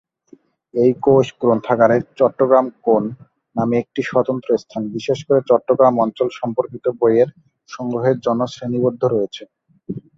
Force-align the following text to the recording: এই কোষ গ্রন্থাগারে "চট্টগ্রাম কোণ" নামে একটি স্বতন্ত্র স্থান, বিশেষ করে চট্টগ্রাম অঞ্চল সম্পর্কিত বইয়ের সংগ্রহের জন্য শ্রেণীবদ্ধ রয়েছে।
এই 0.73 0.91
কোষ 1.03 1.27
গ্রন্থাগারে 1.41 1.97
"চট্টগ্রাম 2.19 2.65
কোণ" 2.85 3.03
নামে 3.55 3.75
একটি 3.79 4.01
স্বতন্ত্র 4.09 4.49
স্থান, 4.57 4.83
বিশেষ 4.95 5.19
করে 5.27 5.39
চট্টগ্রাম 5.49 5.95
অঞ্চল 5.99 6.27
সম্পর্কিত 6.39 6.85
বইয়ের 6.99 7.29
সংগ্রহের 7.69 8.17
জন্য 8.25 8.41
শ্রেণীবদ্ধ 8.47 9.01
রয়েছে। 9.05 9.43